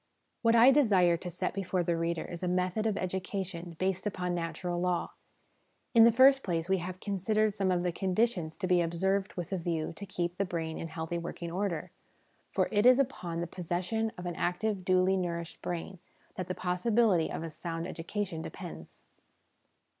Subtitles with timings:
[0.41, 4.33] What I desire to set before the reader is a method of education based upon
[4.33, 5.11] natural law.
[5.93, 9.51] In the first place, we have considered some of the conditions to be observed with
[9.53, 11.91] a view to keep the brain in healthy working order;
[12.51, 15.99] for it is upon the possession of an active, duly nourished brain
[16.33, 19.03] that the possibility of a sound education depends.